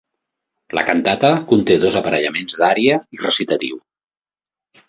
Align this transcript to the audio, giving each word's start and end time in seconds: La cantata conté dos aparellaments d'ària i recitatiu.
La 0.77 0.83
cantata 0.87 1.29
conté 1.51 1.77
dos 1.83 1.97
aparellaments 2.01 2.57
d'ària 2.63 2.99
i 3.19 3.23
recitatiu. 3.27 3.81